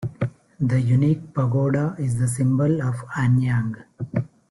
The 0.59 0.81
unique 0.81 1.31
pagoda 1.31 1.95
is 1.99 2.17
the 2.17 2.27
symbol 2.27 2.81
of 2.81 2.95
Anyang. 3.15 3.83